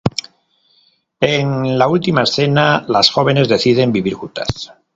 [1.19, 4.73] En la última escena, las jóvenes deciden vivir juntas.